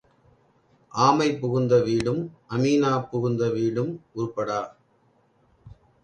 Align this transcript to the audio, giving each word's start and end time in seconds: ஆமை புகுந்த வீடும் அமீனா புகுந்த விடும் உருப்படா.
ஆமை 0.91 1.27
புகுந்த 1.39 1.73
வீடும் 1.81 2.21
அமீனா 2.49 2.91
புகுந்த 3.09 3.41
விடும் 3.49 3.91
உருப்படா. 4.15 4.59